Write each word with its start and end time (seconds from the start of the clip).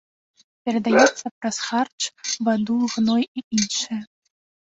Перадаецца 0.67 1.25
праз 1.41 1.57
харч, 1.67 1.99
ваду, 2.49 2.79
гной 2.95 3.23
і 3.27 3.39
іншае. 3.59 4.01